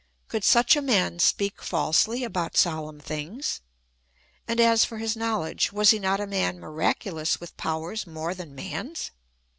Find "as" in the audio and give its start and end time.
4.59-4.83